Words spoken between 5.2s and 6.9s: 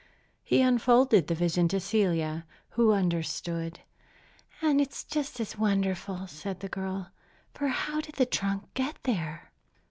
as wonderful," said the